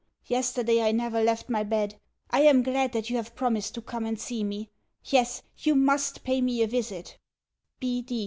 [0.25, 1.99] Yesterday I never left my bed.
[2.31, 4.71] I am glad that you have promised to come and see me.
[5.05, 7.19] Yes, you MUST pay me a visit.